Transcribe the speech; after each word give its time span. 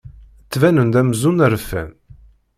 Ttbanen-d 0.43 0.99
amzun 1.01 1.39
rfan. 1.53 1.91